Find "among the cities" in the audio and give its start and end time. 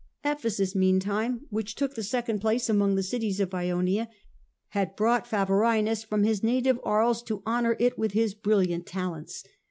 2.67-3.39